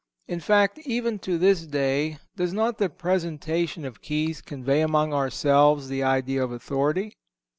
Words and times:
In 0.27 0.39
fact, 0.39 0.79
even 0.79 1.19
to 1.19 1.37
this 1.37 1.67
day 1.67 2.17
does 2.35 2.53
not 2.53 2.79
the 2.79 2.89
presentation 2.89 3.85
of 3.85 4.01
keys 4.01 4.41
convey 4.41 4.81
among 4.81 5.13
ourselves 5.13 5.89
the 5.89 6.01
idea 6.01 6.43
of 6.43 6.51
authority? 6.51 7.17